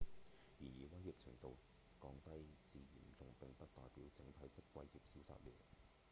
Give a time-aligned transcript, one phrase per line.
[0.57, 1.55] 然而威脅程度
[2.01, 2.31] 降低
[2.65, 5.51] 至『嚴重』並不代表整體的威脅消失了」